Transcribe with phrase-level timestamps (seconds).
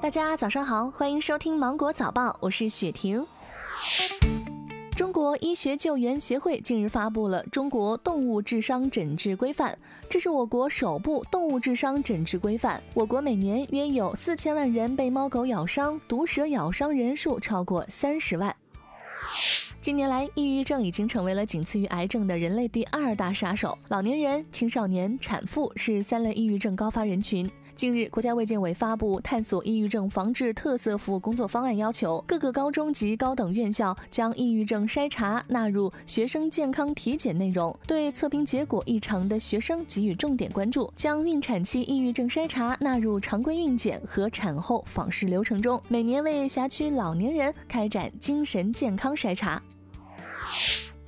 [0.00, 3.26] 大家早上好，欢迎收听芒果早报，我是雪婷。
[4.94, 9.72] 中国医学救援协会近日发布了《中国动物致伤诊治规范》，
[10.08, 12.80] 这是我国首部动物致伤诊治规范。
[12.94, 18.54] 我国每年约有四千万人被猫狗咬伤，毒蛇咬伤人数超过三十万。
[19.80, 23.76] 近年来，抑郁症已经成为了仅次于癌症的人类第二大杀手。
[23.88, 27.50] 老年人、青少年、产妇是三类抑郁症高发人群。
[27.78, 49.62] 近日，国家卫健委发布《探索抑郁症防治特色服务工作方案》，要求各个高中及高等院校将抑郁症筛查纳入学生健康体检内容，对测评结果异常的学生给予重点关注，将孕产期抑郁症筛查纳入常规孕检和产后访视流程中，每年为辖区老年人开展精神健康筛查。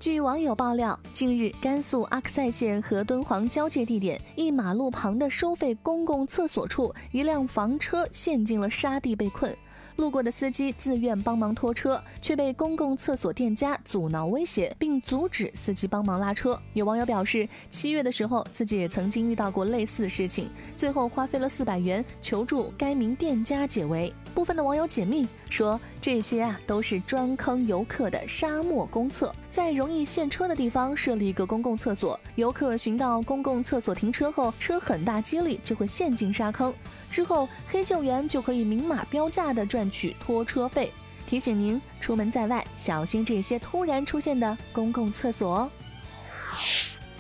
[0.01, 9.55] 据网友爆料，近日甘肃阿克塞县和敦煌交界地点一马路旁的收费公共厕所处，一辆房车陷进了沙地被困。
[9.97, 16.59] 路过的司机自愿帮忙拖车，却被公共厕所店家阻挠威胁，并阻止司机帮忙拉车。
[16.73, 24.11] 有网友表示，七月的时候自己也曾经遇到过类似的事情，最后花费了四百元求助该名店家解围。
[24.31, 36.73] 部分的网友解密说，这些啊都是专坑游客的沙漠公厕，在容易陷车的地方设立一个公共厕所，游客寻到公共厕所停车后，车很大几率就会陷进沙坑，
[37.11, 40.93] 之后黑救援就可以明码标价的赚取拖车费。
[41.27, 45.71] 提醒您出门在外，小心这些突然出现的公共厕所哦。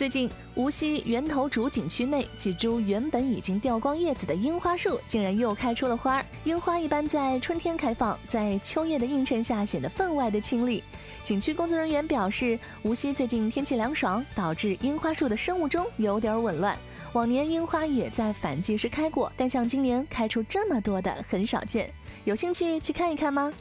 [0.00, 6.26] 最近，无锡源头渚景区内几株原本已经掉光叶子的樱花树，竟然又开出了花儿。
[6.44, 10.82] 樱花一般在春天开放，在秋叶的映衬下显得分外的清丽。
[11.22, 16.74] 景区工作人员表示，无锡最近天气凉爽，导致樱花树的生物钟有点紊乱。
[17.12, 21.92] 往年樱花也在反季时开过，但像今年开出这么多的很少见。
[22.24, 23.52] 有兴趣去看一看吗？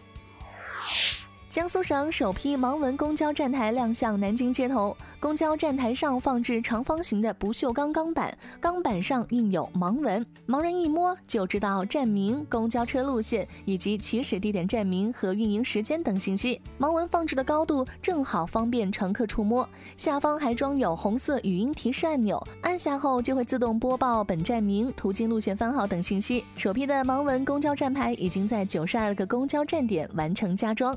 [1.49, 16.61] 江苏省首批盲文公交站台亮相南京街头，公交站台上放置长方形的不锈钢钢板，钢板上印有盲文，盲人一摸就知道站名、公交车路线以及起始地点站名和运营时间等信息。
[16.77, 19.67] 盲文放置的高度正好方便乘客触摸，
[19.97, 26.45] 下方还装有红色语音提示按钮，按下后就会自动播报本站名、途经路线番号等信息。
[26.55, 30.95] 首批的盲文公交站牌已经在九十二个公交站点完成加装。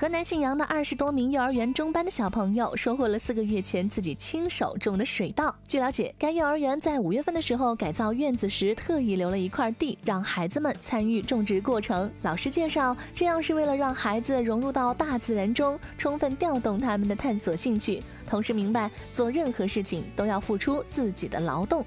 [0.00, 5.52] 河南信阳的二十多名幼儿园中班的小朋友收获了四个月前自己亲手种的水稻。
[5.66, 12.08] 据了解，该幼儿园在五月份的时候改造院子时，特意留了一块地让孩子们参与种植过程。
[12.22, 21.84] 老师介绍，这样是为了让孩子融入到大自然中，充分调动他们的探索兴趣，同时明白做任何事情都要付出自己的劳动。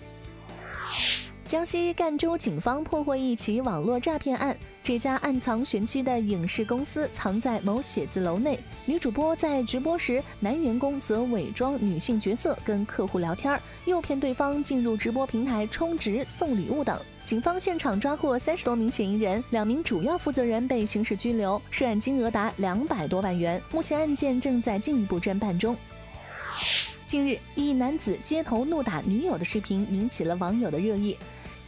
[1.51, 16.97] 江西赣州警方破获一起网络诈骗案，这家暗藏玄机的影视公司藏在某写字楼内，女主播在直播时，男员工则伪装女性角色跟客户聊天，诱骗对方进入直播平台充值送礼物等。
[17.25, 23.61] 警方现场抓获三十多名嫌疑人，两名主要负责人被刑事拘留，涉案金额达两百多万元。
[23.73, 25.75] 目前案件正在进一步侦办中。
[27.05, 31.17] 近日，一男子街头怒打女友的视频引起了网友的热议。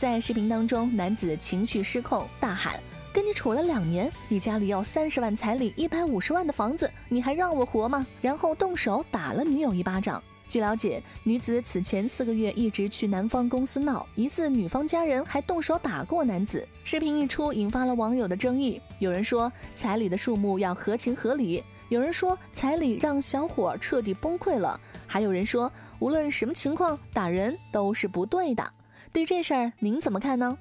[0.03, 2.77] 在视频当中，男子情绪失控，大喊
[3.13, 10.21] ：“跟你处了两年，你家里要三十万彩礼，一百五十万的房子，你还让我活吗？”然后动手打了女友一巴掌。
[10.49, 16.67] 据了解，女子此前四个月一直去男方公司闹，疑似女方家人还动手打过男子。
[16.83, 18.81] 视频一出，引发了网友的争议。
[18.99, 24.77] 有人说彩礼的数目要合情合理，有人说彩礼让小伙彻底崩溃了，
[25.07, 28.69] 还有人说无论什么情况，打人都是不对的。
[29.13, 30.57] 对这事儿您怎么看呢？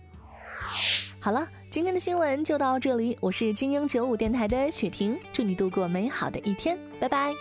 [1.19, 7.33] 好了，今天的新闻就到这里，我是精英九五电台的雪婷，祝你度过美好的一天，拜拜。